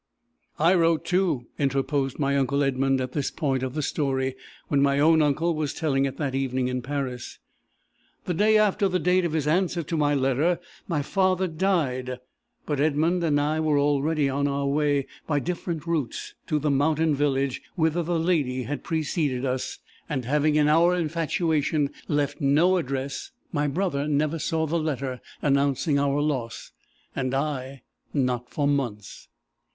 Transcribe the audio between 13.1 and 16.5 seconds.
and I were already on our way, by different routes,